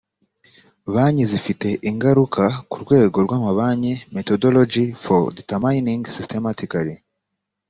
[0.93, 6.95] banki zifite ingaruka ku rwego rw amabanki methodology for determining systemically